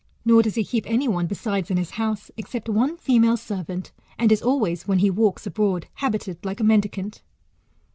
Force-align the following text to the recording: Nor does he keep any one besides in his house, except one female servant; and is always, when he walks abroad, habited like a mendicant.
Nor 0.25 0.41
does 0.41 0.55
he 0.55 0.63
keep 0.63 0.87
any 0.87 1.07
one 1.07 1.27
besides 1.27 1.69
in 1.69 1.77
his 1.77 1.91
house, 1.91 2.31
except 2.35 2.67
one 2.67 2.97
female 2.97 3.37
servant; 3.37 3.91
and 4.17 4.31
is 4.31 4.41
always, 4.41 4.87
when 4.87 4.97
he 4.97 5.11
walks 5.11 5.45
abroad, 5.45 5.85
habited 5.93 6.43
like 6.43 6.59
a 6.59 6.63
mendicant. 6.63 7.21